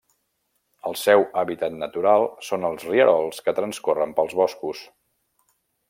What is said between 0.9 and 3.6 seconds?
seu hàbitat natural són els rierols que